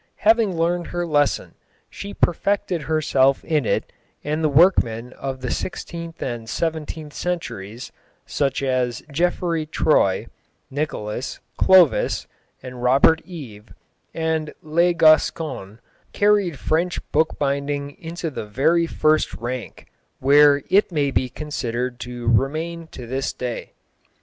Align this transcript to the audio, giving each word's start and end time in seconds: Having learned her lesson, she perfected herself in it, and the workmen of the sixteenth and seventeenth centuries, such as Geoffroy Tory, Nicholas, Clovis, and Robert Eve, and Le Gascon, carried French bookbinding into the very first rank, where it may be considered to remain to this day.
Having 0.25 0.57
learned 0.57 0.87
her 0.87 1.05
lesson, 1.05 1.53
she 1.87 2.11
perfected 2.11 2.81
herself 2.81 3.45
in 3.45 3.67
it, 3.67 3.93
and 4.23 4.43
the 4.43 4.49
workmen 4.49 5.13
of 5.13 5.41
the 5.41 5.51
sixteenth 5.51 6.23
and 6.23 6.49
seventeenth 6.49 7.13
centuries, 7.13 7.91
such 8.25 8.63
as 8.63 9.03
Geoffroy 9.11 9.67
Tory, 9.71 10.27
Nicholas, 10.71 11.39
Clovis, 11.55 12.25
and 12.63 12.81
Robert 12.81 13.21
Eve, 13.25 13.75
and 14.11 14.55
Le 14.63 14.91
Gascon, 14.93 15.79
carried 16.13 16.57
French 16.57 16.99
bookbinding 17.11 17.91
into 17.99 18.31
the 18.31 18.47
very 18.47 18.87
first 18.87 19.35
rank, 19.35 19.85
where 20.19 20.63
it 20.71 20.91
may 20.91 21.11
be 21.11 21.29
considered 21.29 21.99
to 21.99 22.25
remain 22.27 22.87
to 22.87 23.05
this 23.05 23.33
day. 23.33 23.73